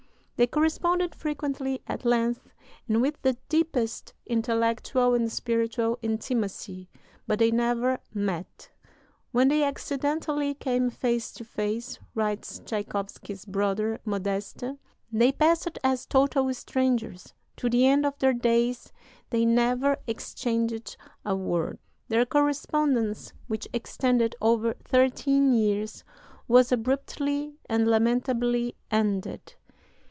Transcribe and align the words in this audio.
They 0.37 0.47
corresponded 0.47 1.13
frequently, 1.13 1.83
at 1.85 2.03
length, 2.03 2.49
and 2.87 2.99
with 2.99 3.21
the 3.21 3.37
deepest 3.47 4.15
intellectual 4.25 5.13
and 5.13 5.31
spiritual 5.31 5.99
intimacy; 6.01 6.89
but 7.27 7.37
they 7.37 7.51
never 7.51 7.99
met. 8.11 8.71
"When 9.31 9.49
they 9.49 9.63
accidentally 9.63 10.55
came 10.55 10.89
face 10.89 11.31
to 11.33 11.45
face," 11.45 11.99
writes 12.15 12.57
Tschaikowsky's 12.65 13.45
brother 13.45 13.99
Modeste, 14.03 14.63
"they 15.11 15.31
passed 15.31 15.77
as 15.83 16.07
total 16.07 16.51
strangers. 16.55 17.35
To 17.57 17.69
the 17.69 17.85
end 17.85 18.03
of 18.03 18.17
their 18.17 18.33
days 18.33 18.91
they 19.29 19.45
never 19.45 19.97
exchanged 20.07 20.97
a 21.23 21.35
word...." 21.35 21.77
Their 22.07 22.25
correspondence, 22.25 23.31
which 23.45 23.67
extended 23.73 24.35
over 24.41 24.73
thirteen 24.83 25.53
years, 25.53 26.03
was 26.47 26.71
abruptly 26.71 27.59
and 27.69 27.87
lamentably 27.87 28.75
ended. 28.89 29.53